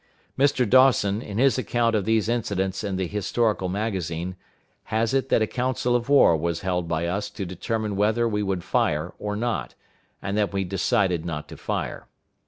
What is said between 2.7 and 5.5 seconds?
in the Historical Magazine, has it that a